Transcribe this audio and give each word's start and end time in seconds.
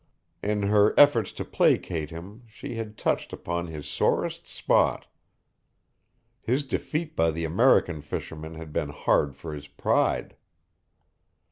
In 0.41 0.63
her 0.63 0.99
efforts 0.99 1.31
to 1.33 1.45
placate 1.45 2.09
him 2.09 2.41
she 2.47 2.73
had 2.73 2.97
touched 2.97 3.31
upon 3.33 3.67
his 3.67 3.85
sorest 3.87 4.47
spot. 4.47 5.05
His 6.41 6.63
defeat 6.63 7.15
by 7.15 7.29
the 7.29 7.45
American 7.45 8.01
fishermen 8.01 8.55
had 8.55 8.73
been 8.73 8.89
hard 8.89 9.35
for 9.35 9.53
his 9.53 9.67
pride. 9.67 10.35